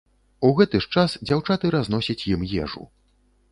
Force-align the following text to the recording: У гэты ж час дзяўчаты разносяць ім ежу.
У 0.47 0.49
гэты 0.59 0.81
ж 0.85 0.89
час 0.95 1.15
дзяўчаты 1.31 1.73
разносяць 1.77 2.19
ім 2.35 2.49
ежу. 2.63 2.89